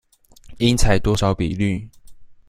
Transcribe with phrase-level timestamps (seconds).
[0.57, 1.91] 應採多少比率